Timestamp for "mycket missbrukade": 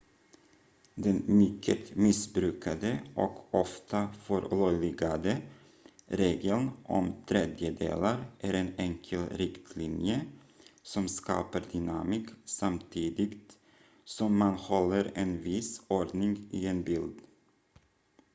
1.25-2.99